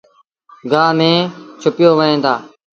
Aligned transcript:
گآه 0.71 0.91
ميݩ 0.97 1.29
ڇُپيو 1.61 1.91
وهيݩ 1.97 2.21
دآ 2.23 2.33